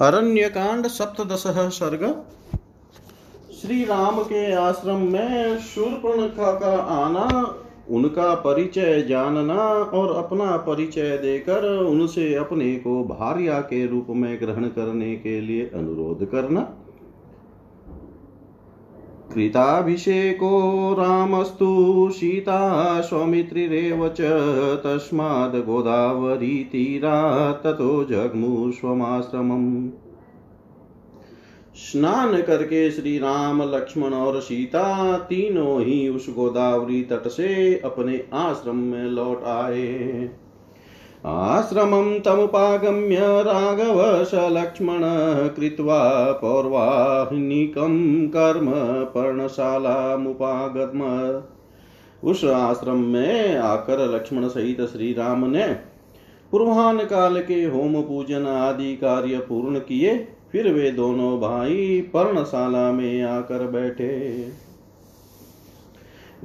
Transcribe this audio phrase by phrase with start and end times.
[0.00, 2.24] अरण्यकांड सप्तश सर्ग।
[3.60, 7.54] श्री राम के आश्रम में शूर्पणखा का आना,
[7.90, 14.64] उनका परिचय जानना और अपना परिचय देकर उनसे अपने को भार्या के रूप में ग्रहण
[14.64, 16.60] करने के लिए अनुरोध करना।
[19.34, 24.20] कृताभिषेको रामस्तु सीता सौमित्रिरेव च
[24.84, 29.88] तस्माद् गोदावरीतीरा ततो जग्मुष्वमाश्रमम्।
[31.74, 38.76] स्नान करके श्री राम, लक्ष्मण और सीता तीनों ही उस गोदावरी तट से अपने आश्रम
[38.76, 40.30] में लौट आए।
[41.24, 45.04] आश्रमं तमुपागम्य राघव स लक्ष्मण
[45.48, 46.00] कृत्वा
[46.32, 47.94] पौर्वाहिनिकं
[48.28, 48.70] कर्म
[49.14, 51.00] पर्णशालामुपागम।
[52.22, 55.66] उस आश्रम में आकर लक्ष्मण सहित श्री राम ने
[56.52, 60.14] पूर्वान काल के होम पूजन आदि कार्य पूर्ण किए,
[60.52, 64.10] फिर वे दोनों भाई पर्णशाला में आकर बैठे।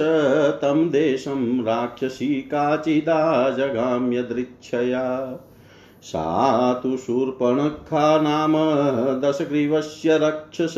[0.61, 5.39] तं देशं राक्षसी काचिदा जगाम्यदृच्छया
[6.03, 8.53] सा तु शूर्पणखा नाम
[9.21, 10.77] दशग्रीवस्य रक्षस,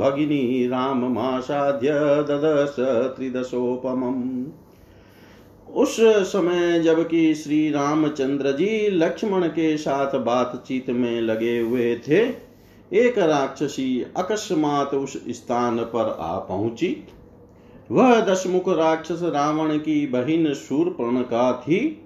[0.00, 1.90] भगिनी राममासाद्य
[2.28, 2.76] ददश
[3.16, 4.44] त्रिदशोपमम्।
[5.74, 12.47] उस समय जबकि श्री रामचंद्र जी लक्ष्मण के साथ बातचीत में लगे हुए थे
[12.92, 17.04] एक राक्षसी अकस्मात उस स्थान पर आ पहुँची।
[17.90, 22.02] वह दशमुख राक्षस रावण की बहिन शूर्पणखा थी।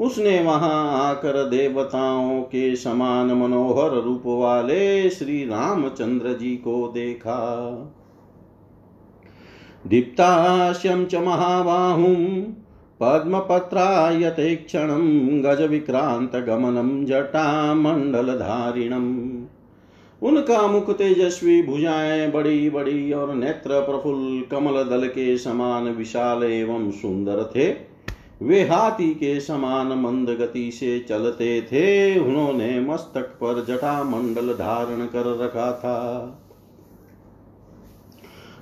[0.00, 7.68] उसने वहाँ आकर देवताओं के समान मनोहर रूप वाले श्री रामचंद्र जी को देखा।
[9.86, 12.42] दीप्तास्यं च महाबाहुं,
[13.00, 19.29] पद्मपत्रायते क्षणं गजविक्रान्तगमनं जटामण्डलधारिणम्।
[20.22, 26.90] उनका मुख तेजस्वी, भुजाएँ बड़ी बड़ी और नेत्र प्रफुल्ल, कमल दल के समान विशाल एवं
[26.90, 27.90] सुंदर थे।
[28.42, 35.06] वे हाथी के समान मंद गति से चलते थे। उन्होंने मस्तक पर जटा मंडल धारण
[35.06, 36.38] कर रखा था।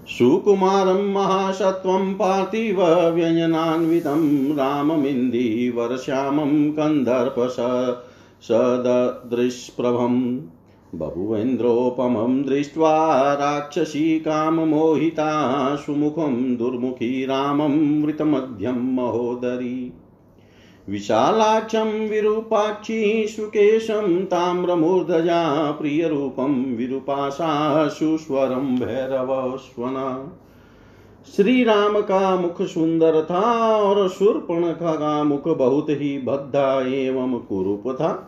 [0.08, 7.34] सुकुमारं महासत्त्वं पार्थिव व्यञ्जनान्वितं राममिन्दीवरश्यामं कन्दर्प
[8.42, 10.40] सदृष्प्रभम्
[10.94, 19.92] बभुवेन्द्रोपमं दृष्ट्वा राक्षसी काममोहिता सुमुखं दुर्मुखी रामं वृतमध्यं महोदरी।
[20.88, 30.36] विशालाक्षं विरूपाक्षी सुकेशं ताम्रमूर्धजा प्रियरूपं विरूपाशा सुस्वरं भैरवस्वना।
[31.36, 37.82] श्री राम का मुख सुंदर था और शूर्पणखा का मुख बहुत ही भद्दा एवं कुरूप
[37.86, 38.27] था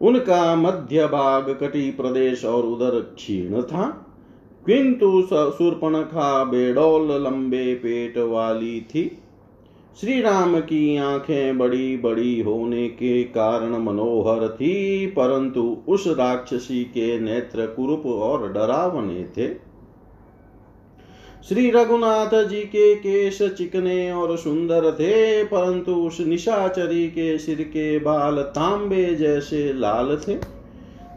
[0.00, 4.02] उनका मध्य भाग कटी प्रदेश और उधर क्षीण था।
[4.66, 9.18] किंतु शूर्पणखा बेडौल लंबे पेट वाली थी।
[10.00, 17.20] श्री राम की आँखें बड़ी बड़ी होने के कारण मनोहर थी, परंतु उस राक्षसी के
[17.20, 19.65] नेत्र कुरूप और डरावने थे।
[21.48, 27.98] श्री रघुनाथ जी के केश चिकने और सुंदर थे, परंतु उस निशाचरी के सिर के
[27.98, 30.34] बाल तांबे जैसे लाल थे।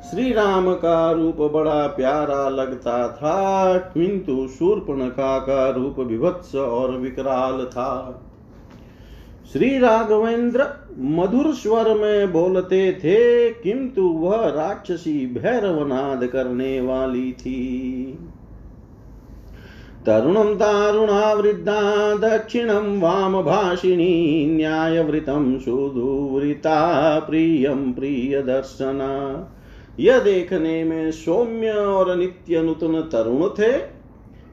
[0.09, 7.65] श्री राम का रूप बड़ा प्यारा लगता था, किंतु शूर्पणखा का रूप विभत्स और विकराल
[7.65, 8.25] था।
[9.53, 10.67] श्री राघवेंद्र
[10.97, 18.17] मधुर स्वर में बोलते थे, किंतु वह राक्षसी भैरवनाद करने वाली थी।
[20.05, 29.09] तरुणं दारुणा वृद्धा दक्षिणं वामभाषिणी न्यायवृतं सुदुवृता प्रियं प्रियदर्शना।
[29.99, 33.71] यह देखने में सौम्य और नित्य नूतन तरुण थे,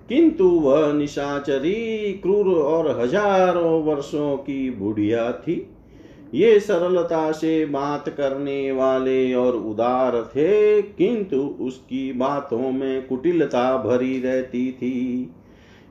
[0.08, 5.75] किंतु वह निशाचरी, क्रूर और हज़ारों वर्षों की बुढ़िया थी।
[6.34, 14.20] ये सरलता से बात करने वाले और उदार थे, किंतु उसकी बातों में कुटिलता भरी
[14.20, 15.30] रहती थी।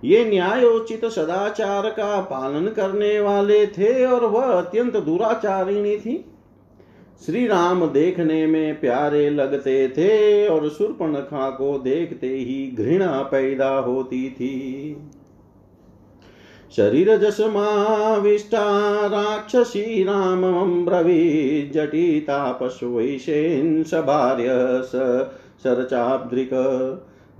[0.03, 6.23] ये न्यायोचित सदाचार का पालन करने वाले थे और वह अत्यंत दुराचारिणी थी।
[7.25, 14.29] श्री राम देखने में प्यारे लगते थे और सुर्पणखा को देखते ही घृणा पैदा होती
[14.29, 14.97] थी।
[16.71, 18.67] शरीरजसमाविष्टा
[19.07, 23.93] राक्षसी रामं ब्रवीत् जटिता पशुवैशेन् स
[25.63, 26.53] शरचाब्दृक्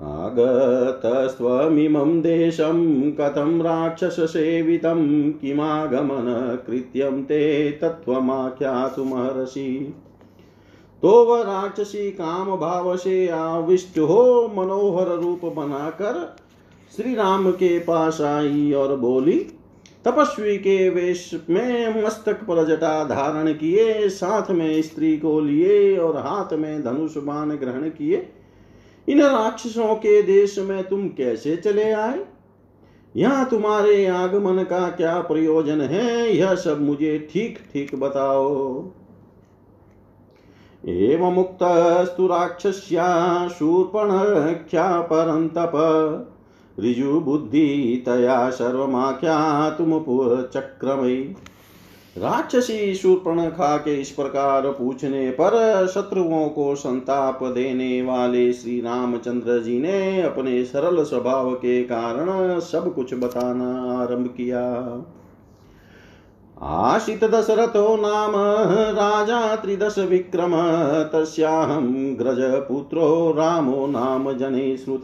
[0.04, 9.94] आगतस्त्वमिमं देशं कथं राक्षससेवितं किमागमन कृत्यं ते तत्त्वमाख्यातुमर्हसि
[11.04, 16.36] तो वह राक्षसी काम भाव से आविष्ट हो मनोहर रूप बनाकर
[16.92, 19.40] श्री राम के पास आई और बोली,
[20.06, 26.18] तपस्वी के वेश में मस्तक पर जटा धारण किए, साथ में स्त्री को लिए और
[26.18, 28.30] हाथ में धनुष बाण ग्रहण किए।
[29.10, 32.26] इन राक्षसों के देश में तुम कैसे चले आए?
[33.16, 36.38] यहाँ तुम्हारे आगमन का क्या प्रयोजन है?
[36.38, 38.84] यह सब मुझे ठीक ठीक बताओ।
[40.88, 46.32] एवं मुक्तस्तु राक्षस्या शूर्पण शूर्पणख्या परन्तप
[46.80, 51.36] ऋजुबुद्धितया सर्वमाख्यातुमुपचक्रमयि
[52.18, 59.80] राक्षसी शूर्पणखा के इस प्रकार पूछने पर शत्रुओं को संताप देने वाले श्री रामचंद्र जी
[59.80, 65.04] ने अपने सरल स्वभाव के कारण सब कुछ बताना आरंभ किया।
[66.62, 68.32] आशित दशरथो नाम,
[68.96, 70.52] राजा त्रिदश विक्रम,
[71.14, 75.02] तस्याहं ग्रज पुत्रो रामो नाम जने श्रुत।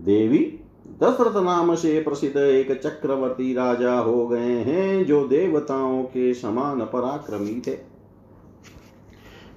[0.00, 0.60] देवी
[1.02, 7.60] दशरथ नाम से प्रसिद्ध एक चक्रवर्ती राजा हो गए हैं, जो देवताओं के समान पराक्रमी
[7.66, 7.76] थे।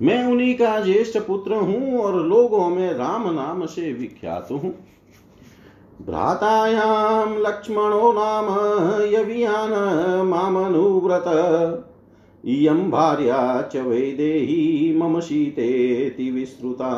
[0.01, 4.73] मैं उन्हीं का ज्येष्ठ पुत्र हूँ और लोगों में राम नाम से विख्यात हूँ।
[6.05, 8.45] भ्रातायां लक्ष्मणो नाम
[9.13, 9.71] यवियान
[10.27, 11.23] मामनुव्रत
[12.45, 16.93] इयं भार्या च वैदेही मम शीतेति विस्तृता।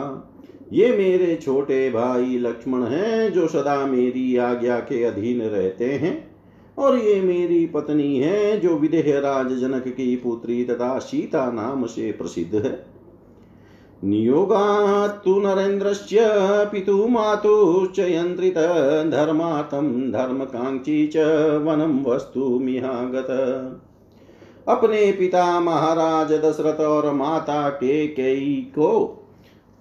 [0.74, 6.32] ये मेरे छोटे भाई लक्ष्मण हैं जो सदा मेरी आज्ञा के अधीन रहते हैं।
[6.78, 12.12] और ये मेरी पत्नी है जो विदेह राज जनक की पुत्री तथा सीता नाम से
[12.12, 12.86] प्रसिद्ध है।
[14.04, 16.18] नियोगा तु नरेन्द्र नियोगात्तु नरेन्द्रस्य
[16.72, 18.58] पितुमातुश्च यन्त्रित
[19.12, 21.18] धर्मार्थं धर्मकाङ्क्षी च
[21.66, 23.28] वनं वस्तु मिहागत।
[24.68, 29.16] अपने पिता महाराज दशरथ और माता के कई को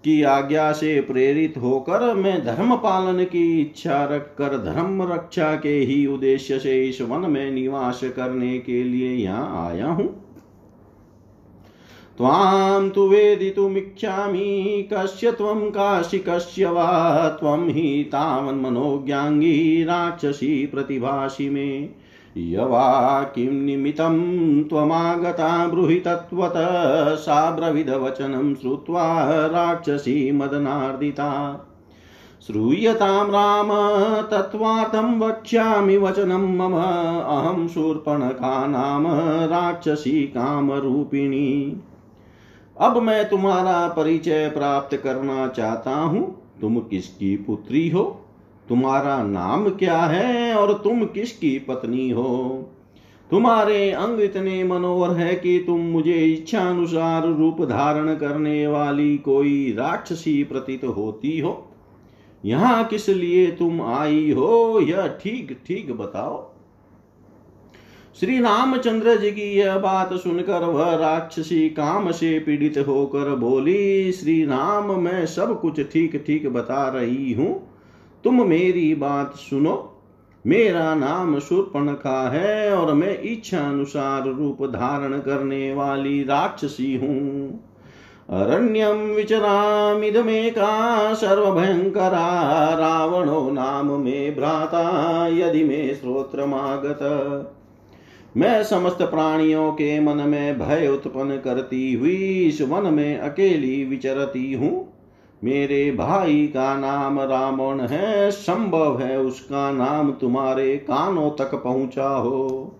[0.04, 6.06] की आज्ञा से प्रेरित होकर मैं धर्म पालन की इच्छा रखकर धर्म रक्षा के ही
[6.06, 10.24] उद्देश्य से इस वन में निवास करने के लिए यहाँ आया हूँ।
[12.18, 21.90] त्वां तु वेदितुमिच्छामि कस्य त्वं काशि कस्य वा, त्वं हि तावन्मनोज्ञाङ्गी राक्षसी प्रतिभाषि मे।
[22.38, 24.18] यवा किं निमित्तं
[24.64, 26.52] त्वमागता ब्रूहि तत्त्वत
[27.18, 31.64] सा ब्रविदवचनं श्रुत्वा राक्षसी मदनार्दिता।
[32.46, 33.68] श्रूयतां राम,
[34.22, 36.74] तत्त्वार्थं वक्ष्यामि वचनं मम,
[37.20, 39.06] अहं शूर्पणखा नाम
[39.50, 41.82] राक्षसी कामरूपिणी।
[42.80, 48.24] अब मैं तुम्हारा परिचय प्राप्त करना चाहता हूँ। तुम किसकी पुत्री हो?
[48.68, 52.68] तुम्हारा नाम क्या है और तुम किसकी पत्नी हो?
[53.30, 59.72] तुम्हारे अंग इतने मनोहर है कि तुम मुझे इच्छा अनुसार रूप धारण करने वाली कोई
[59.72, 61.52] राक्षसी प्रतीत होती हो।
[62.44, 66.46] यहाँ किस लिए तुम आई हो, यह ठीक ठीक बताओ।
[68.20, 74.44] श्री रामचंद्र जी की यह बात सुनकर वह राक्षसी काम से पीड़ित होकर बोली श्री
[74.44, 77.50] राम मैं सब कुछ ठीक ठीक बता रही हूँ।
[78.24, 79.76] तुम मेरी बात सुनो।
[80.44, 87.64] मेरा नाम शूर्पणखा है और मैं इच्छा अनुसार रूप धारण करने वाली राक्षसी हूँ।
[88.30, 90.72] अरण्यम विचरामिदमेका
[91.14, 92.26] सर्वभयंकरा
[92.74, 94.82] रावणो नाम मे भ्राता
[95.28, 96.98] यदि मे श्रोत्रमागत
[98.36, 104.52] मैं समस्त प्राणियों के मन में भय उत्पन्न करती हुई इस वन में अकेली विचरती
[104.52, 104.72] हूँ।
[105.44, 112.74] मेरे भाई का नाम रावण है, संभव है उसका नाम तुम्हारे कानों तक पहुँचा हो।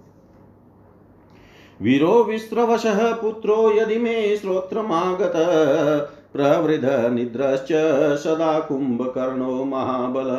[1.81, 2.83] वीरो विस्रवश
[3.21, 5.33] पुत्रो यदि मे श्रोत्रमागत
[6.33, 7.69] प्रवृध निद्रश्च
[8.19, 10.31] सदा कुंभकर्णो महाबल।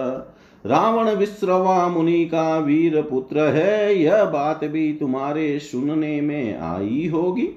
[0.65, 7.47] रावण विश्रवा मुनि का वीर पुत्र है, यह बात भी तुम्हारे सुनने में आई होगी।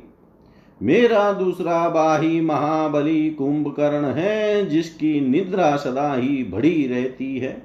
[0.82, 7.62] मेरा दूसरा बाही महाबली कुंभकर्ण है, जिसकी निद्रा सदा ही बड़ी रहती है।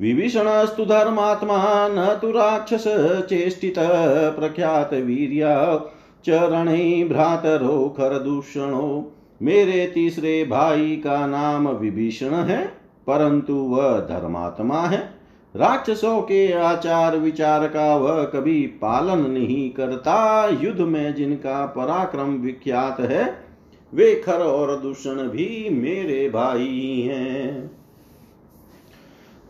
[0.00, 2.84] विभीषणस्तु धर्मात्मा, न तु राक्षस
[3.28, 3.74] चेष्टित
[4.38, 5.44] प्रख्यात वीर्य,
[6.24, 9.12] चरणे भ्रातरो खर खरदूषणो
[9.42, 12.66] मेरे तीसरे भाई का नाम विभीषण है,
[13.06, 15.19] परंतु वह धर्मात्मा है।
[15.56, 23.00] राक्षसों के आचार विचार का वह कभी पालन नहीं करता। युद्ध में जिनका पराक्रम विख्यात
[23.00, 23.44] है,
[23.94, 27.68] वे खर और दूषण भी मेरे भाई हैं।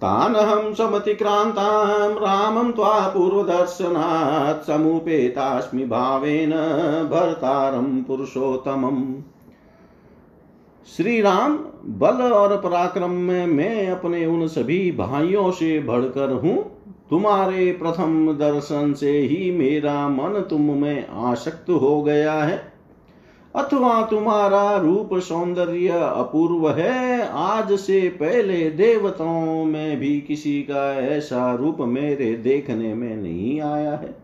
[0.00, 6.50] तानहं समतिक्रान्तां, रामं त्वा पूर्वदर्शनात्, समुपेतास्मि भावेन
[7.10, 9.14] भर्तारं पुरुषोत्तमम्।
[10.96, 16.76] श्री राम बल और पराक्रम में मैं अपने उन सभी भाइयों से बढ़कर हूँ।
[17.10, 22.72] तुम्हारे प्रथम दर्शन से ही मेरा मन तुम में आसक्त हो गया है।
[23.56, 31.54] अथवा तुम्हारा रूप सौंदर्य अपूर्व है। आज से पहले देवताओं में भी किसी का ऐसा
[31.54, 34.16] रूप मेरे देखने में नहीं आया है।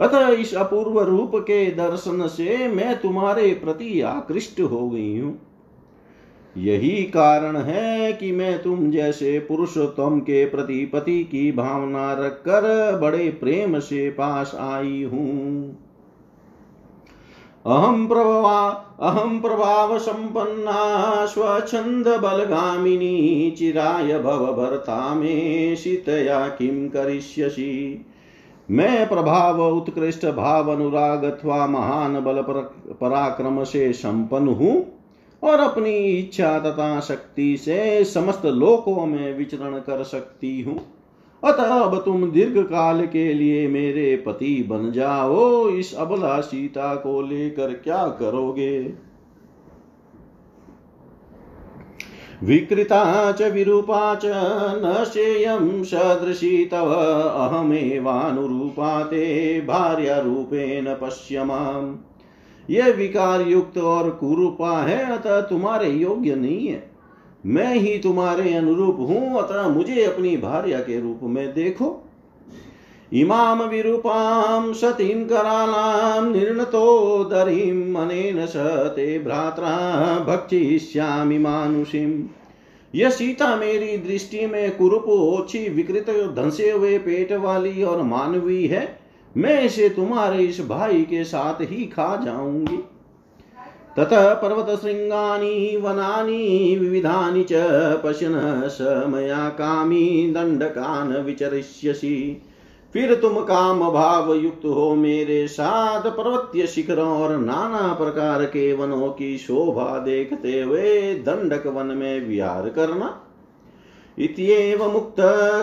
[0.00, 5.45] अतः इस अपूर्व रूप के दर्शन से मैं तुम्हारे प्रति आकृष्ट हो गई हूँ।
[6.56, 13.28] यही कारण है कि मैं तुम जैसे पुरुषोत्तम के प्रति पति की भावना रखकर बड़े
[13.30, 15.76] प्रेम से पास आई हूँ।
[17.66, 18.68] अहम प्रभवा
[19.02, 28.04] अहम प्रभाव संपन्ना, स्वच्छंद बलगामिनी, चिराय भव भरता में शीतया किम करिष्यसि।
[28.70, 32.42] मैं प्रभाव, उत्कृष्ट भाव अनुराग अथवा महान बल
[33.00, 34.95] पराक्रम से संपन्न हूँ।
[35.46, 40.80] और अपनी इच्छा तथा शक्ति से समस्त लोकों में विचरण कर सकती हूँ।
[41.44, 47.22] अतः अब तुम दीर्घ काल के लिए मेरे पति बन जाओ। इस अबला सीता को
[47.22, 49.06] लेकर क्या करोगे?
[52.44, 56.86] विकृता च, विरूपा च, न शेयं सदृशी तव,
[57.36, 61.96] अहमेवानुरूपा ते, भार्यारूपेण पश्य माम्।
[62.70, 66.90] यह विकार युक्त और कुरूपा है, अतः तुम्हारे योग्य नहीं है।
[67.46, 72.02] मैं ही तुम्हारे अनुरूप हूँ, अतः मुझे अपनी भार्या के रूप में देखो।
[73.12, 78.56] इमाम विरूपां सतीं करालां निर्णतो दरीं अनेन स
[78.96, 79.76] ते भ्रात्रा
[80.18, 82.22] भक्षिष्यामि मानुषीम्
[82.94, 89.05] यह सीता मेरी दृष्टि में कुरूप ओछी विकृत धंसे हुए पेट वाली और मानवी है।
[89.36, 92.76] मैं इसे तुम्हारे इस भाई के साथ ही खा जाऊँगी।
[93.96, 97.52] ततः पर्वत श्रृंगानी, वनानी, विविधानि च
[98.04, 98.32] पश्यन
[98.68, 102.42] स मया कामी दंडकान विचरिष्यसि।
[102.92, 109.08] फिर तुम काम भाव युक्त हो मेरे साथ, पर्वतीय शिखरों और नाना प्रकार के वनों
[109.08, 113.22] की शोभा देखते हुए दंडक वन में विहार करना।
[114.18, 115.16] इत्येव मुक्त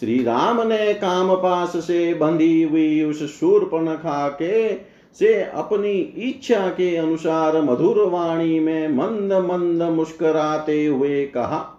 [0.00, 4.74] श्री राम ने कामपाश से बंधी हुई उस शूर्पणखा के
[5.18, 11.71] से अपनी इच्छा के अनुसार मधुर वाणी में मंद मंद मुस्कराते हुए कहा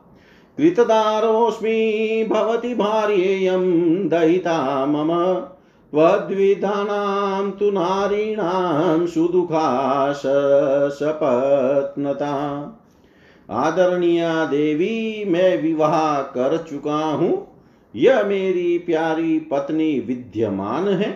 [0.58, 3.64] कृतदारोऽस्मि भवति भार्येयं
[4.10, 5.10] दयिता मम
[5.94, 10.14] त्वद्विधानां तु नारीणां सुदुःखा
[10.90, 12.36] सपत्नता
[13.50, 17.48] आदरणीया देवी, मैं विवाह कर चुका हूँ।
[17.96, 21.12] यह मेरी प्यारी पत्नी विद्यमान है।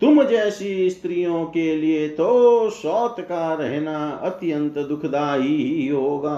[0.00, 6.36] तुम जैसी स्त्रियों के लिए तो सौत का रहना अत्यंत दुखदायी होगा।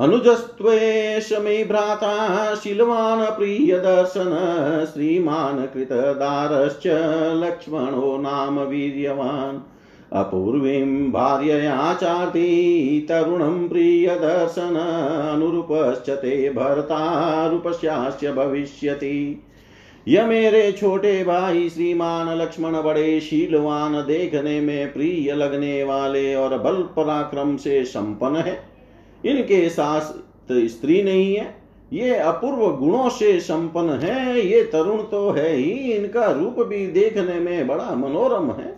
[0.00, 4.30] अनुजस्त्वेष मे भ्राता शिलवान् प्रियदर्शन
[4.94, 6.86] श्रीमान् कृतदारश्च
[7.44, 9.60] लक्ष्मणो नाम वीर्यवान्।
[10.12, 14.74] अपूर्वीं भार्यया चाति तरुणं प्रियदर्शन,
[15.34, 19.44] अनुरूपश्च ते भर्तारूपस्यास्य भविष्यति।
[20.08, 26.82] यह मेरे छोटे भाई, श्रीमान लक्ष्मण बड़े, शीलवान देखने में प्रिय लगने वाले और बल
[26.82, 28.73] पराक्रम से संपन्न है।
[29.24, 31.54] इनके साथ स्त्री नहीं है।
[31.92, 37.38] ये अपूर्व गुणों से संपन्न है। ये तरुण तो है ही। इनका रूप भी देखने
[37.40, 38.76] में बड़ा मनोरम है।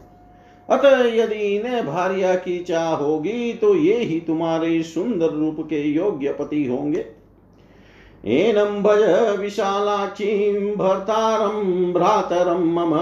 [0.69, 6.33] अतः यदि इन्हें भार्या की चाह होगी तो ये ही तुम्हारे सुंदर रूप के योग्य
[6.33, 7.05] पति होंगे।
[8.25, 9.03] एनं भज
[9.41, 12.95] विशालाक्षीं भर्तारं भ्रातरं मम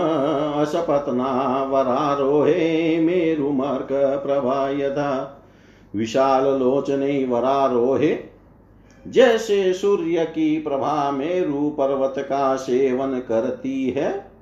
[0.63, 1.31] असपत्ना
[1.65, 2.99] वरारोहे
[4.19, 5.41] प्रभा यथा
[5.95, 8.19] विशाल लोचने वरारोहे।
[9.09, 14.35] जैसे सूर्य की प्रभा मेरु पर्वत का सेवन करती है,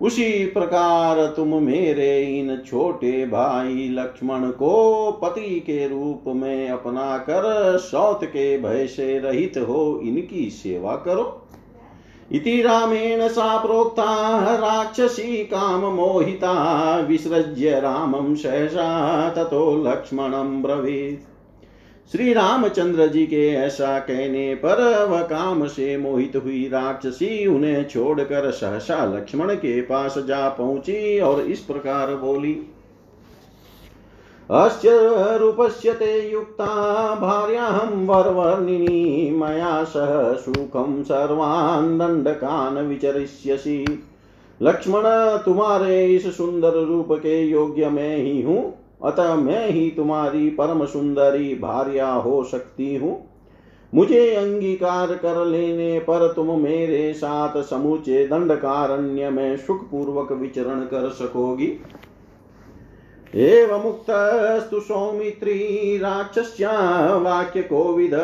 [0.00, 7.78] उसी प्रकार तुम मेरे इन छोटे भाई लक्ष्मण को पति के रूप में अपना कर
[7.78, 11.41] सौत के भय से रहित हो इनकी सेवा करो।
[12.32, 14.04] इति रामेण सा प्रोक्ता
[14.54, 24.54] राक्षसी काम मोहिता, विसृज्य रामं सहसा ततो लक्ष्मणं ब्रवीत्। श्री रामचंद्र जी के ऐसा कहने
[24.54, 31.20] पर वह काम से मोहित हुई राक्षसी उन्हें छोड़कर सहसा लक्ष्मण के पास जा पहुँची
[31.20, 32.52] और इस प्रकार बोली
[34.50, 36.66] रूपस्य ते युक्ता
[37.14, 44.02] भार्याहं वरवर्णिनी, मया सह सुखं सर्वान् दण्डकान् विचरिष्यसि।
[44.62, 45.02] लक्ष्मण,
[45.44, 48.74] तुम्हारे इस सुंदर रूप के योग्य मैं ही हूँ,
[49.04, 53.28] अतः मैं ही तुम्हारी परम सुंदरी भार्या हो सकती हूँ।
[53.94, 61.10] मुझे अंगीकार कर लेने पर तुम मेरे साथ समूचे दंडकारण्य में सुख पूर्वक विचरण कर
[61.10, 61.80] सकोगी।
[63.34, 66.72] एवमुक्तस्तु सौमित्री राक्षस्या
[67.16, 68.14] वाक्य कोविद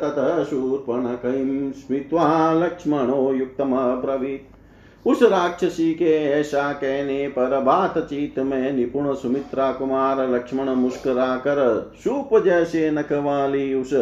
[0.00, 9.72] ततः शूर्पणकैं स्मृत्वा लक्ष्मणो युक्तमब्रवीत्। उस राक्षसी के ऐसा कहने पर बातचीत में निपुण सुमित्रा
[9.72, 13.92] कुमार लक्ष्मण मुस्कुरा कर सूप जैसे नख वाली उस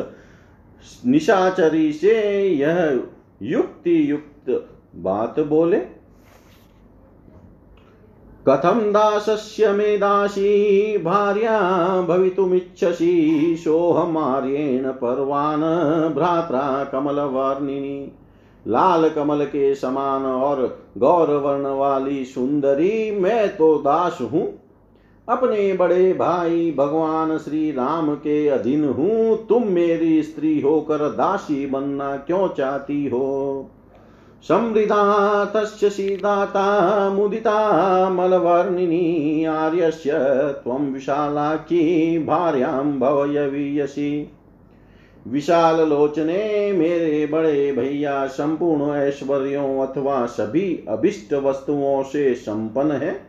[1.06, 2.14] निशाचरी से
[2.48, 3.02] यह
[3.42, 5.78] युक्ति युक्त बात बोले?
[8.48, 10.98] कथम दासस्य मे दासी?
[10.98, 11.60] भार्या
[12.02, 18.12] भवितुमिच्छसि। सोऽहमार्येण पर्वान् भ्रात्रा कमलवर्णिनी।
[18.68, 24.46] लाल कमल के समान और गौर वर्ण वाली सुंदरी मैं तो दास हूँ।
[25.28, 32.16] अपने बड़े भाई भगवान श्री राम के अधीन हूँ। तुम मेरी स्त्री होकर दासी बनना
[32.16, 33.70] क्यों चाहती हो?
[34.50, 40.12] तस्य सीदाता मुदिता मलवर्णिनी आर्यस्य
[40.64, 44.30] त्वं विशालाक्षी भार्यां भवयवीयसी।
[45.28, 53.20] विशाल लोचने मेरे बड़े भैया, संपूर्ण ऐश्वर्यों अथवा सभी अभिष्ट वस्तुओं से संपन्न है।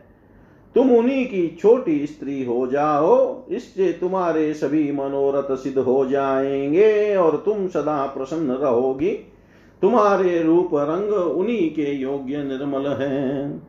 [0.74, 7.42] तुम उन्हीं की छोटी स्त्री हो जाओ, इससे तुम्हारे सभी मनोरथ सिद्ध हो जाएँगे और
[7.46, 9.32] तुम सदा प्रसन्न रहोगी।
[9.82, 13.62] तुम्हारे रूप रंग उन्हीं के योग्य निर्मल हैं।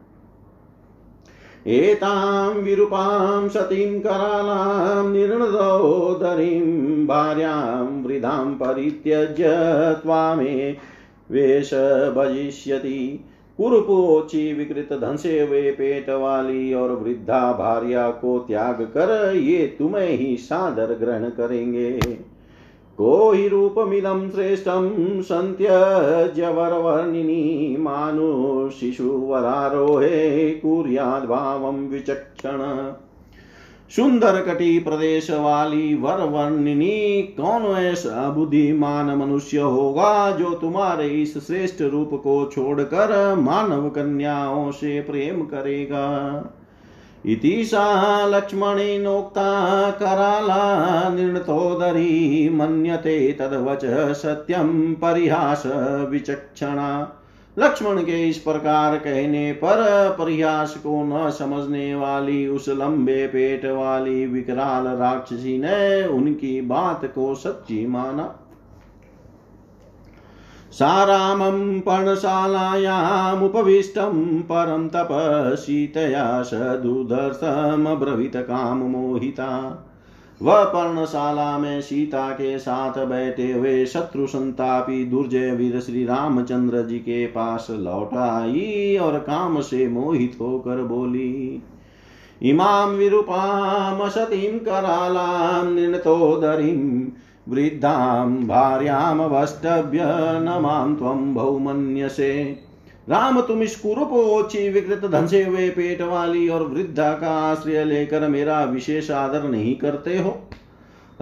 [1.67, 6.61] एतां विरूपां सतीं करालां निर्णदोदरीं
[7.07, 9.47] भार्यां वृद्धां परित्यज्य
[10.03, 10.75] त्वामे
[11.31, 11.73] वेश
[12.15, 13.25] भजिष्यति।
[13.57, 20.09] कुरुपोची विकृत धन से वे पेट वाली और वृद्धा भार्या को त्याग कर ये तुम्हें
[20.09, 21.99] ही सादर ग्रहण करेंगे।
[22.97, 32.93] को हि रूपमिदं श्रेष्ठं सन्त्यज्य वरवर्णिनी मानुशिशुवरारोहे कुर्याद्भावं विचक्षण।
[33.89, 41.81] सुंदर कटी प्रदेश वाली वर वर्णिनी कौन ऐसा बुद्धिमान मनुष्य होगा जो तुम्हारे इस श्रेष्ठ
[41.81, 46.33] रूप को छोड़कर मानव कन्याओं से प्रेम करेगा?
[47.25, 55.63] इति सा लक्ष्मणेनोक्ता कराला निर्णतोदरी मन्यते तद्वच सत्यं परिहास
[56.10, 57.13] विचक्षणा।
[57.58, 59.84] लक्ष्मण के इस प्रकार कहने पर
[60.19, 67.34] परिहास को न समझने वाली उस लंबे पेट वाली विकराल राक्षसी ने उनकी बात को
[67.36, 68.46] सच्ची माना।
[70.71, 75.08] सारामं पर्णशालायामुपविष्टं परं तप
[75.53, 79.84] सीतया स दुर्धर्षमब्रवीत काममोहिता
[80.41, 86.99] वह पर्णशाला में सीता के साथ बैठे हुए शत्रु संतापी दुर्जय वीर श्री रामचंद्र जी
[86.99, 91.63] के पास लौट आई और काम से मोहित होकर बोली
[92.43, 97.08] इमाम विरूपाम सतीं करालां, निर्णतोदरीं
[97.49, 99.99] वृद्धां भार्यामवष्टभ्य
[100.39, 102.60] न माँ त्वं बहुमन्यसे।
[103.10, 107.83] राम, तुम इस कुरूप ओछी विकृत धन से हुए पेट वाली और वृद्धा का आश्रय
[107.83, 110.41] लेकर मेरा विशेष आदर नहीं करते हो।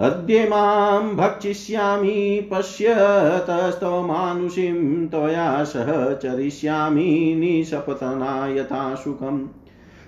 [0.00, 9.46] अद्य माँ भक्षिष्यामि पश्यतस्तव मानुषीं त्वया सह चरिष्यामि निशपतना यथा सुखम्।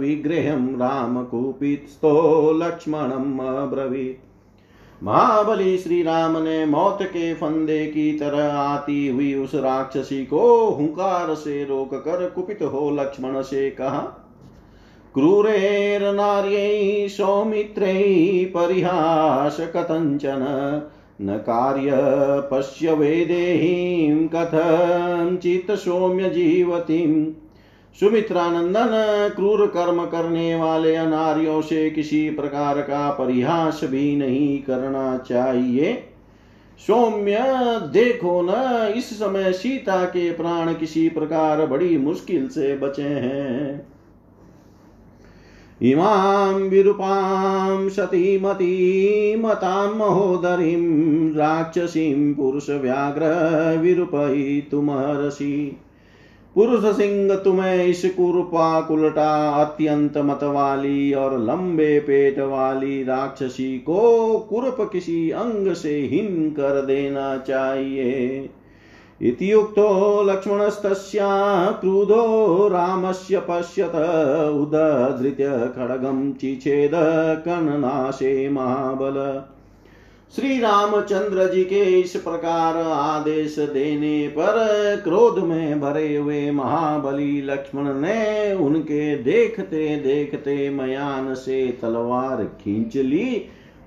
[0.00, 4.27] विग्रहं रामकुपितस्थो लक्ष्मणम् अब्रवीत्।
[5.02, 11.34] महाबली श्री राम ने मौत के फंदे की तरह आती हुई उस राक्षसी को हुंकार
[11.34, 14.00] से रोक कर कुपित हो लक्ष्मण से कहा,
[15.14, 17.92] क्रूरेर नार्यै सौमित्रै
[18.56, 20.44] परिहास कथंचन
[21.22, 21.90] न कार्य
[22.52, 27.24] पश्य वेदेहीं कथंचित् सौम्य जीवतीम्
[28.00, 36.04] सुमित्रानंदन क्रूर कर्म करने वाले अनार्यों से किसी प्रकार का परिहास भी नहीं करना चाहिए।
[36.86, 37.38] सौम्य,
[37.92, 38.48] देखो न,
[38.96, 43.86] इस समय सीता के प्राण किसी प्रकार बड़ी मुश्किल से बचे हैं।
[45.82, 53.22] इमां विरूपां सतीमतीमतां महोदरीं, राक्षसीं पुरुषव्याघ्र
[53.82, 55.76] विरूपयितुमर्हसि।
[56.54, 64.38] पुरुष सिंह तुम्हें इस कुरूपा कुलटा अत्यंत मत वाली और लंबे पेट वाली राक्षसी को
[64.38, 68.50] कुरूप किसी अंग से हीन कर देना चाहिए।
[69.22, 71.28] इत्युक्तो लक्ष्मणस्तस्या
[71.80, 73.94] क्रुधो रामस्य पश्यत
[74.54, 76.90] उदधृत्य खड्गं चिछेद
[77.44, 79.14] कर्णनाशे महाबल।
[80.34, 84.56] श्री रामचंद्र जी के इस प्रकार आदेश देने पर
[85.04, 93.44] क्रोध में भरे हुए महाबली लक्ष्मण ने उनके देखते देखते मयान से तलवार खींच ली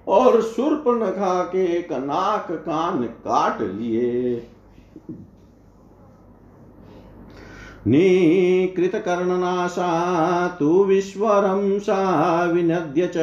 [0.07, 4.47] और सुर्प नखा के कनाक कान काट लिए।
[7.87, 8.87] नीकृतकर्णनाशा,
[10.47, 13.17] तु विश्वरं सा विनद्य च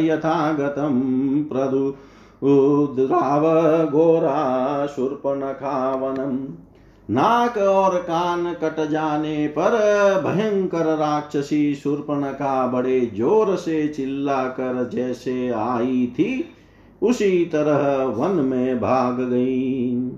[0.00, 1.00] यथागतं
[1.44, 1.94] प्रदु
[2.44, 3.42] उद्राव
[3.90, 6.38] घोरा शूर्पणखावनम
[7.08, 9.72] नाक और कान कट जाने पर
[10.24, 16.44] भयंकर राक्षसी शूर्पणखा बड़े ज़ोर से चिल्लाकर जैसे आई थी,
[17.02, 20.10] उसी तरह वन में भाग गई।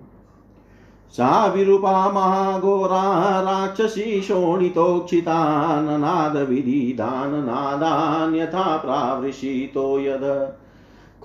[1.15, 3.03] सा विरूपा महाघोरा,
[3.41, 5.39] राक्षसी शोणितोक्षिता
[5.81, 10.53] नाद विधिदान नादान यथा प्रावृषितो यद।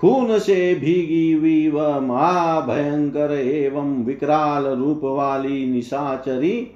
[0.02, 6.70] खून से भीगी हुई वह महाभयंकर एवं विकराल रूप वाली निशाचरी,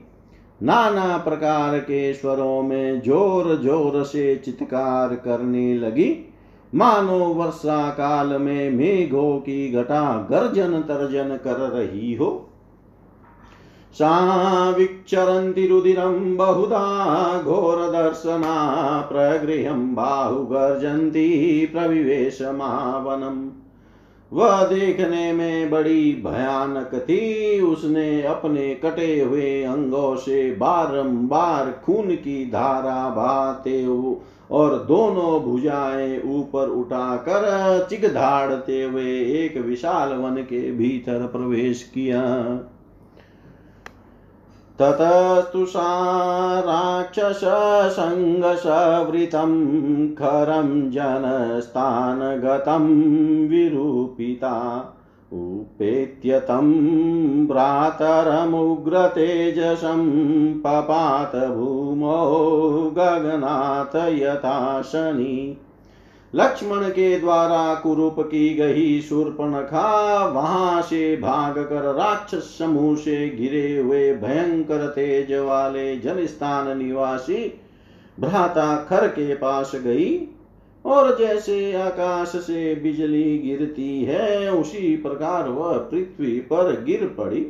[0.62, 6.32] नाना प्रकार के स्वरों में ज़ोर ज़ोर से चित्कार करने लगी।
[6.74, 12.45] मानो वर्षा काल में मेघों की घटा गर्जन तर्जन कर रही हो।
[14.78, 18.54] विक्षरन्ति रुदिरं बहुधा घोरदर्शना
[19.12, 21.28] प्रगृहं बाहुगर्जन्ति
[21.72, 23.48] प्रविवेशमावनम्।
[24.32, 32.46] वह देखने में बड़ी भयानक थी उसने अपने कटे हुए अंगों से बारंबार खून की
[32.46, 33.86] धारा बहाते
[34.50, 42.22] और दोनों भुजाएँ ऊपर उठाकर चिगधाड़ते हुए एक विशाल वन के भीतर प्रवेश किया।
[44.78, 45.86] ततस्तु सा
[46.60, 47.50] राक्षससङ्गसवृतं
[50.08, 52.88] खरं जनस्थानगतं
[53.48, 54.82] विरूपिता।
[55.32, 56.72] उपेत्य तं
[57.46, 58.40] भ्रातरमुग्रतेजसं
[60.60, 62.34] पपात भूमौ
[62.90, 65.62] गगनाथ यथा शनि
[66.36, 73.76] लक्ष्मण के द्वारा कुरूप की गई शूर्पणखा वहाँ से भाग कर राक्षस समूह से घिरे
[73.76, 77.60] हुए भयंकर तेज वाले जनस्थान निवासी
[78.20, 80.28] भ्राता खर के पास गई
[80.84, 87.46] और जैसे आकाश से बिजली गिरती है, उसी प्रकार वह पृथ्वी पर गिर पड़ी।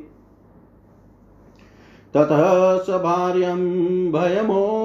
[2.16, 3.62] ततः स भार्यं
[4.12, 4.84] भयमोहमूर्छिता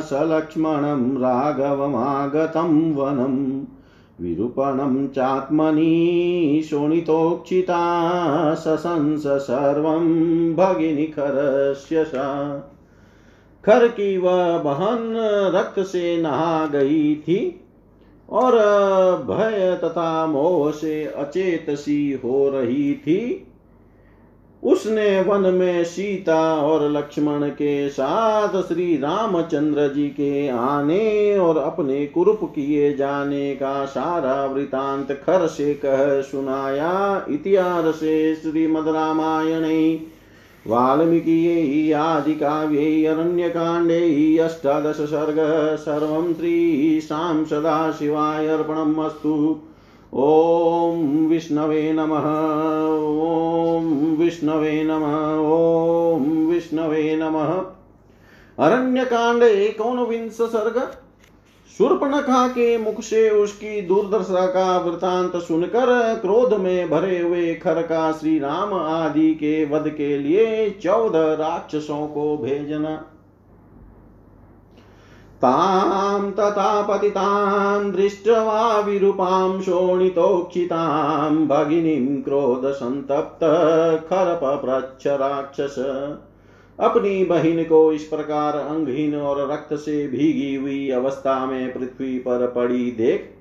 [0.00, 3.36] स लक्ष्मणं राघवमागतं वनं
[4.20, 7.78] विरूपणं चात्मनि शोणितोक्षिता
[8.54, 10.08] सशंस सर्वं
[10.54, 12.28] भगिनीखरस्य सा।
[13.64, 15.14] खर की वह बहन
[15.54, 17.60] रक्त से नहा गई थी
[18.28, 18.52] और
[19.28, 23.48] भय तथा मोह से अचेत सी हो रही थी
[24.62, 32.06] उसने वन में सीता और लक्ष्मण के साथ श्री रामचंद्र जी के आने और अपने
[32.06, 39.98] कुरूप किए जाने का सारा वृतांत खर से कह सुनाया। इतिहास से श्रीमद रामायण,
[40.66, 45.36] वाल्मीकि आदि काव्ये अरण्यकाण्डे, अष्टादश सर्ग,
[45.76, 49.60] सर्व श्री श्रीशां सदाशिवाय अर्पणमस्तु
[50.14, 52.26] ॐ विष्णवे नमः
[53.26, 53.84] ॐ
[54.16, 55.14] विष्णवे नमः
[55.50, 57.52] ॐ विष्णवे नमः।
[58.58, 60.76] अरण्यकांड एकोनविंश सर्ग,
[61.78, 68.12] शूर्पणखा के मुख से उसकी दुर्दशा का वृतांत सुनकर क्रोध में भरे हुए खर का
[68.12, 73.11] श्री राम आदि के वध के लिए चौदह राक्षसों को भेजना।
[75.44, 83.44] तां तथा पतितां दृष्ट्वा विरूपां शोणितोक्षितां भगिनीं क्रोधसन्तप्त
[84.10, 85.78] खरपप्रच्छ राक्षस
[86.80, 92.46] अपनी बहिन को इस प्रकार अंगहीन और रक्त से भीगी हुई अवस्था में पृथ्वी पर
[92.46, 93.34] पड़ी देख,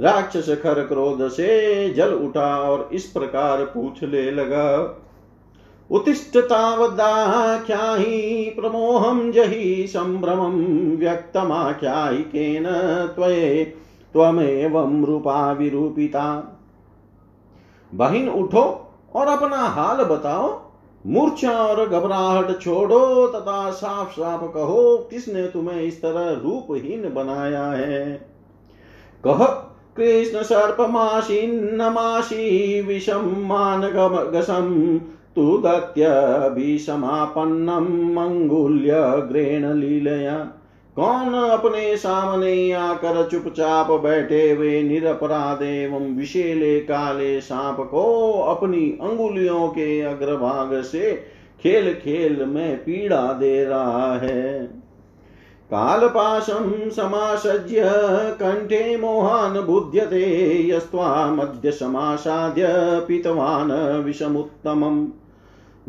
[0.00, 4.68] राक्षस खर क्रोध से जल उठा और इस प्रकार पूछने लगा
[5.90, 12.64] उत्तिष्ठतावदाख्याहि प्रमोहं जहि सम्भ्रमं व्यक्तमाख्यायिकेन
[13.16, 13.74] त्वये
[14.12, 16.58] त्वमेवं रूपा विरूपिता।
[17.94, 20.62] बहिन उठो और अपना हाल बताओ।
[21.06, 28.28] मूर्छा और घबराहट छोड़ो तथा साफ़ साफ़ कहो किसने तुम्हें इस तरह रूपहीन बनाया है।
[29.26, 33.82] कह, कृष्ण सर्पमाशीन्नमाशी विषम मान
[34.30, 35.00] गसम
[35.38, 40.50] तु दत्यभिसमापन्नं मङ्गुल्यग्रेण लीलया।
[40.96, 49.68] कौन अपने सामने आकर चुपचाप बैठे हुए निरपराध एवं विशेले काले सांप को अपनी अंगुलियों
[49.68, 51.22] के अग्रभाग से
[51.62, 54.70] खेल खेल में पीड़ा दे रहा है?
[55.70, 57.82] कालपाशं समासज्य
[58.40, 62.66] कण्ठे मोहान् बुध्यते यस्त्वामद्य समासाद्य
[63.08, 65.08] पीतवान् विषमुत्तमम्।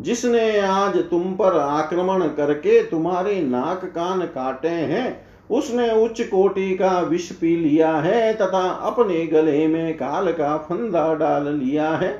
[0.00, 7.00] जिसने आज तुम पर आक्रमण करके तुम्हारे नाक कान काटे हैं, उसने उच्च कोटि का
[7.00, 12.12] विष पी लिया है तथा अपने गले में काल का फंदा डाल लिया है।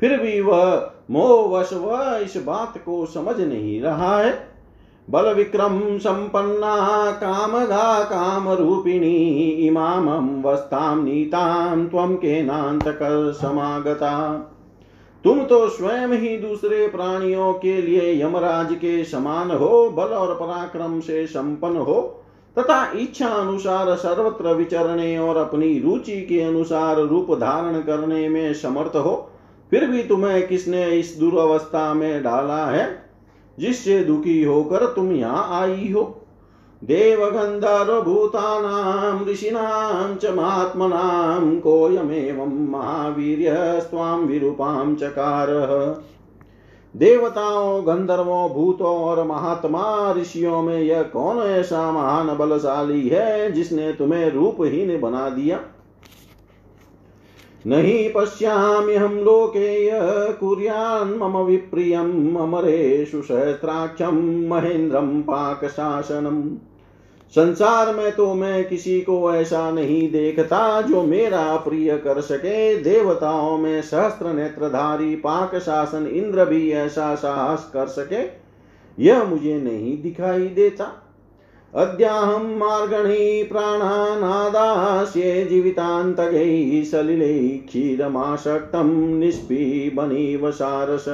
[0.00, 4.52] फिर भी वह मोहवश वह इस बात को समझ नहीं रहा है।
[5.10, 9.16] बल विक्रम संपन्ना कामगा काम रूपिणी
[9.66, 10.08] इमाम
[10.42, 14.12] वस्ताम नीताम त्वम के नांत कर समागता
[15.24, 21.00] तुम तो स्वयं ही दूसरे प्राणियों के लिए यमराज के समान हो, बल और पराक्रम
[21.00, 22.24] से संपन्न हो,
[22.58, 28.96] तथा इच्छा अनुसार सर्वत्र विचरने और अपनी रुचि के अनुसार रूप धारण करने में समर्थ
[28.96, 29.30] हो,
[29.70, 33.02] फिर भी तुम्हें किसने इस दुर्वस्था में डाला है?
[33.58, 36.21] जिससे दुखी होकर तुम यहाँ आई हो।
[36.84, 46.02] देवगन्धर्वभूतानां ऋषीणां च महात्मनां कोऽयमेवं महावीर्यस्त्वां विरूपां चकारः।
[46.96, 54.30] देवताओं गंधर्वों भूतों और महात्मा ऋषियों में यह कौन ऐसा महान बलशाली है जिसने तुम्हें
[54.30, 55.60] रूप ही रूपहीन बना दिया?
[57.66, 59.90] नहि पश्याम्यहं लोके य
[60.40, 66.50] कुर्यान् मम विप्रियम्, अमरेषु सहस्राक्षं महेन्द्रं पाकशासनम्।
[67.32, 73.58] संसार में तो मैं किसी को ऐसा नहीं देखता जो मेरा प्रिय कर सके। देवताओं
[73.58, 78.42] में सहस्त्र नेत्रधारी, पाक शासन, इंद्र भी ऐसा साहस कर सके।
[79.04, 80.92] यह मुझे नहीं दिखाई देता।
[81.74, 91.04] अद्याहं मार्गणी प्राणानादास्ये जीवितान्तगैः सलिले क्षीरमाशक्तं निष्पीबनीव सारस।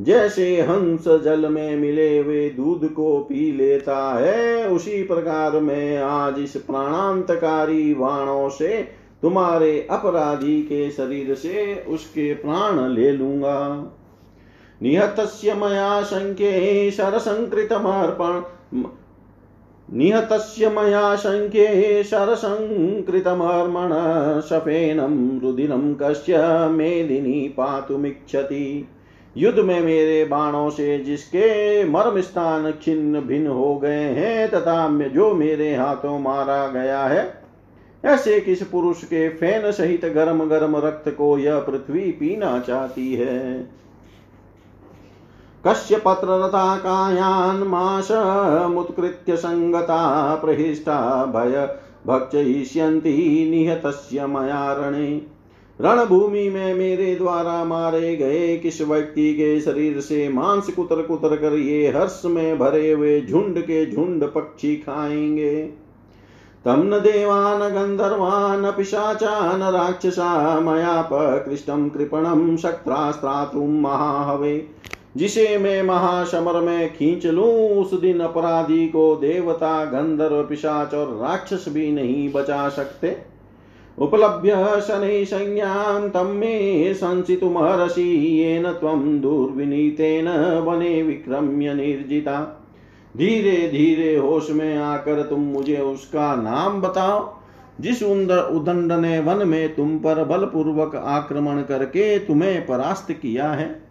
[0.00, 6.34] जैसे हंस जल में मिले हुए दूध को पी लेता है, उसी प्रकार मैं आज
[6.38, 8.82] इस प्राणांतकारी वाणों से
[9.22, 13.58] तुम्हारे अपराधी के शरीर से उसके प्राण ले लूँगा।
[14.82, 18.42] निहतस्य मया शङ्के शरसङ्कृतमर्पण
[19.96, 23.90] निहतस्य मया शङ्के शरसङ्कृतमर्मण
[24.40, 28.88] शफेनं रुदिनं कस्य मेदिनी पातुमिच्छति।
[29.36, 35.34] युद्ध में मेरे बाणों से जिसके मर्म स्थान छिन्न भिन्न हो गए हैं, तथा जो
[35.34, 37.34] मेरे हाथों मारा गया है,
[38.04, 43.70] ऐसे किस पुरुष के फ़ैन सहित गर्म गर्म रक्त को यह पृथ्वी पीना चाहती है?
[45.66, 55.39] कस्य पत्ररथा कायान् माशमुत्कृत्य संगता प्रहिष्टा भय भक्षयिष्यन्ति निहतस्य मया रणे।
[55.80, 61.52] रणभूमि में मेरे द्वारा मारे गए किस व्यक्ति के शरीर से मांस कुतर कुतर कर
[61.52, 65.62] ये हर्ष में भरे हुए झुंड के झुंड पक्षी खाएँगे?
[66.64, 74.66] तम न देवान गंधर्वान पिशाचान राक्षसा, मया पकृष्टम कृपणम शक्त्रास्त्रातुम महाहवे।
[75.16, 81.64] जिसे मैं महाशमर में खींच लूँ, उस दिन अपराधी को देवता, गंधर्व, पिशाच और राक्षस
[81.68, 83.39] भी नहीं बचा सकते।
[84.00, 88.08] उपलभ्य शनै संज्ञां तं मे संसितुमहर्षि
[88.38, 90.28] येन त्वं दुर्विनीतेन
[90.60, 92.38] वने विक्रम्य निर्जिता।
[93.16, 97.40] धीरे धीरे होश में आकर तुम मुझे उसका नाम बताओ।
[97.80, 103.89] जिस उदंड ने वन में तुम पर बलपूर्वक आक्रमण करके तुम्हें परास्त किया है।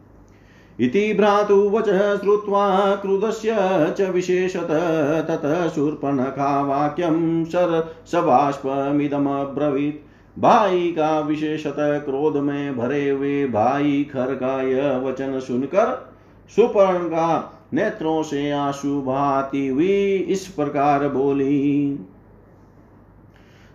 [0.80, 3.56] इति भ्रातुवचः श्रुत्वा क्रुधस्य
[3.98, 9.98] च विशेषतः ततः शूर्पणखा वाक्यं शर सबाष्पमिदमब्रवीत्।
[10.40, 16.16] भाई का विशेषतः क्रोध में भरे हुए भाई खर का यह वचन सुनकर
[16.56, 17.28] सुपर्ण का
[17.74, 19.02] नेत्रों से आँसू
[19.68, 22.00] हुई इस प्रकार बोली।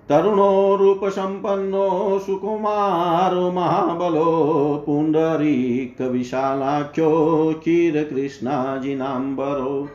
[0.08, 9.88] तरुणो रूप संपन्नो सुकुमारो महाबलो पुंडरीक विशालाख्यो चीर कृष्णाजिनाम्बरो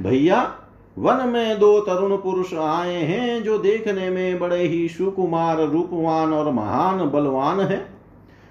[0.00, 0.40] भैया,
[0.98, 6.52] वन में दो तरुण पुरुष आए हैं जो देखने में बड़े ही सुकुमार, रूपवान और
[6.52, 7.86] महान बलवान है।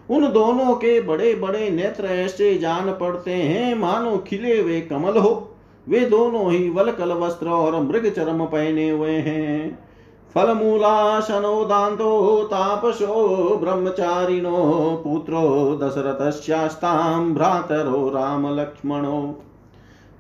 [0.10, 5.56] उन दोनों के बड़े बड़े नेत्र ऐसे जान पड़ते हैं, मानो खिले हुए कमल हो।
[5.88, 9.89] वे दोनों ही वलकल वस्त्र और मृग चरम पहने हुए हैं।
[10.36, 19.42] फलमूलाशनोदान्तो तापसो ब्रह्मचारिणो पुत्रो दशरथस्यास्तां भ्रातरो रामलक्ष्मणो।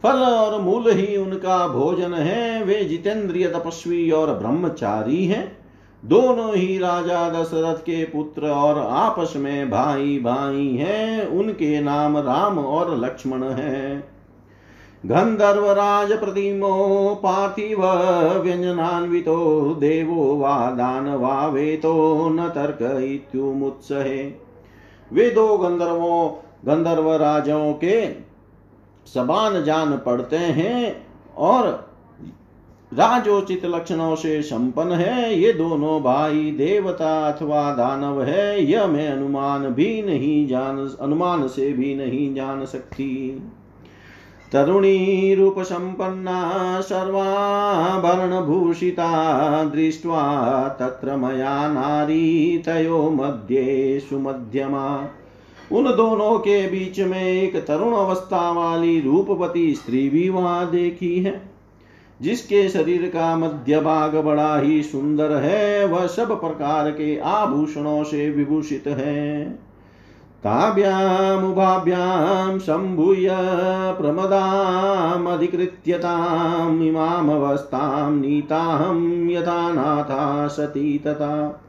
[0.03, 5.57] फल और मूल ही उनका भोजन है, वे जितेंद्रिय तपस्वी और ब्रह्मचारी हैं।
[6.05, 12.59] दोनों ही राजा दशरथ के पुत्र और आपस में भाई भाई हैं, उनके नाम राम
[12.59, 14.08] और लक्ष्मण हैं।
[15.03, 16.69] गंधर्वराज प्रतिमो
[17.23, 17.85] पार्थिव
[18.41, 19.37] व्यंजनान्वितो
[19.73, 24.17] देवो वा दानवा वेतो न तर्क इत्युमुत्सहे।
[25.11, 26.29] वे दो गंधर्वों
[26.65, 28.11] गंधर्व राजों के
[29.13, 31.05] समान जान पड़ते हैं
[31.37, 31.67] और
[32.93, 39.67] राजोचित लक्षणों से संपन्न है। ये दोनों भाई देवता अथवा दानव है, यह मैं अनुमान
[39.69, 43.41] भी नहीं जान, अनुमान से भी नहीं जान सकती।
[44.53, 46.81] तरुणी रूप संपन्ना
[48.41, 55.09] भूषिता दृष्ट्वा तत्र मया नारी तयो मध्ये सुमध्यमा।
[55.71, 61.41] उन दोनों के बीच में एक तरुण अवस्था वाली रूपवती स्त्री भी वहाँ देखी है।
[62.21, 68.29] जिसके शरीर का मध्य भाग बड़ा ही सुंदर है, वह सब प्रकार के आभूषणों से
[68.29, 69.59] विभूषित है।
[70.43, 73.29] ताभ्यामुभाभ्यां सम्भूय
[73.97, 81.61] प्रमदामधिकृत्यताम् इमामवस्थां नीताहं यथा नाथा सती तथा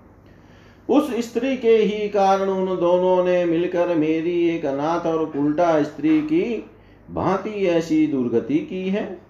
[0.88, 6.20] उस स्त्री के ही कारण उन दोनों ने मिलकर मेरी एक अनाथ और उल्टा स्त्री
[6.20, 6.68] की
[7.10, 9.20] भांति ऐसी दुर्गति की है।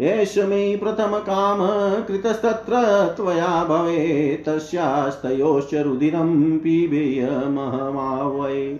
[0.00, 1.58] एष मे प्रथमकाम
[2.06, 2.74] कृतस्तत्र
[3.16, 8.78] त्वया भवेत्, तस्यास्तयोश्च रुधिरं पिबेयमहमावै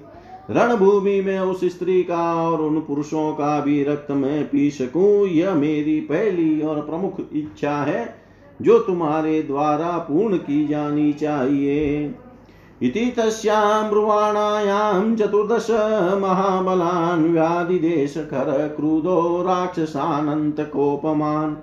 [0.51, 5.55] रणभूमि में उस स्त्री का और उन पुरुषों का भी रक्त में पी सकूँ, यह
[5.55, 8.15] मेरी पहली और प्रमुख इच्छा है,
[8.63, 12.15] जो तुम्हारे द्वारा पूर्ण की जानी चाहिए।
[12.83, 15.67] इति तस्यां ब्रुवाणायां चतुर्दश
[16.21, 21.55] महाबलान् व्याधिदेशखर क्रुधो राक्षसानन्तकोपमान्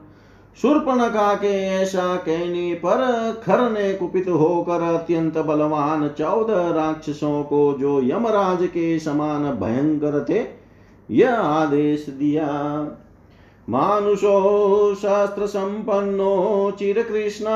[0.61, 2.97] शूर्पणखा के ऐसा कहने पर
[3.45, 10.45] खर ने कुपित होकर अत्यंत बलवान चौदह राक्षसों को जो यमराज के समान भयंकर थे,
[11.11, 12.47] यह आदेश दिया।
[13.69, 17.49] मानुषो शास्त्रसम्पन्नो चिरकृष्णाजिनाम्बरो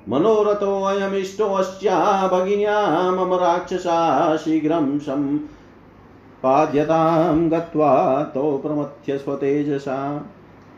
[0.08, 10.30] मनोरथो अयमिष्टो अस्या भगिन्या मम राक्षसा शीघ्रं सम्पाद्यतां गत्वा तो प्रमथ्य स्वतेजसा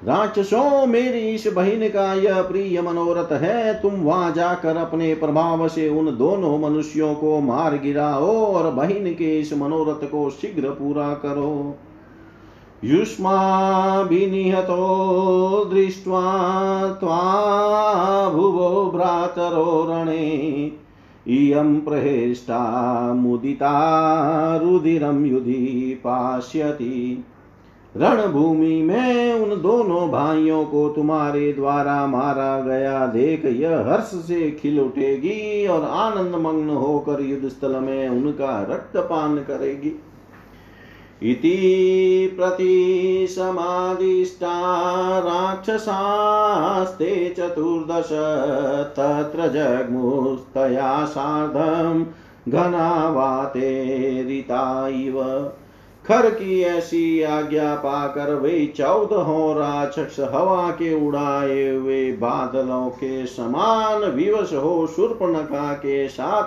[0.05, 5.89] राक्षसों, मेरी इस बहिन का यह प्रिय मनोरथ है, तुम वहाँ जाकर अपने प्रभाव से
[5.89, 11.77] उन दोनों मनुष्यों को मार गिराओ और बहिन के इस मनोरथ को शीघ्र पूरा करो।
[12.85, 14.75] युष्माभिनिहतो
[15.65, 16.21] दृष्ट्वा
[17.01, 17.23] त्वा
[18.31, 20.73] भुवो भ्रातरो रणे,
[21.29, 22.61] इयं प्रहेष्टा
[23.15, 23.73] मुदिता
[24.57, 27.25] रुधिरं युधि पाश्यति
[27.99, 34.81] रणभूमि में उन दोनों भाइयों को तुम्हारे द्वारा मारा गया। देख, यह हर्ष से खिल
[34.81, 40.05] उठेगी और आनंद मग्न होकर युद्ध स्थल में उनका रक्तपान करेगी।
[41.23, 48.09] इति प्रतिसमादिष्टा राक्षसास्ते चतुर्दश,
[48.97, 52.05] तत्र जग्मुस्तया सार्धं
[52.49, 55.51] घनावातेरिता इव।
[56.09, 64.11] खर की ऐसी आज्ञा पाकर वे चौदहों राक्षस हवा के उड़ाए हुए बादलों के समान
[64.11, 66.43] विवश हो शूर्पणखा के साथ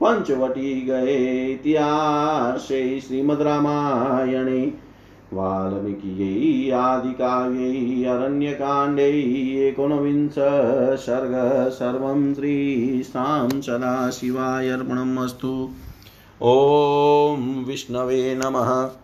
[0.00, 4.72] पंचवटी गए इतिहास इतिहासे श्रीमद्रामायणे
[5.32, 9.08] वाल्मीकियै आदिकाव्यै अरण्यकाण्डे
[9.68, 10.34] एकोनविंश
[11.00, 14.68] सर्ग सर्वं श्रीशां सदाशिवाय
[15.24, 15.70] अस्तु।
[16.42, 19.03] ॐ विष्णवे नमः।